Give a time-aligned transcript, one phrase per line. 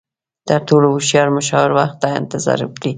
[0.47, 2.89] تر ټولو هوښیار مشاور، وخت ته انتظار وکړئ.